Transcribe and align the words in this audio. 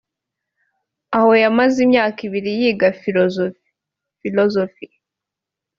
aho 1.17 1.31
yamaze 1.43 1.77
imyaka 1.85 2.19
ibiri 2.27 2.51
yiga 2.59 2.87
Filosofi 3.01 3.67
(Philosophy) 4.21 4.87